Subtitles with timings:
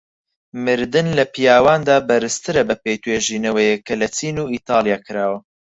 [0.65, 5.39] مردن لە پیاواندا بەرزترە بەپێی توێژینەوەک کە لە چین و ئیتاڵیا کراوە.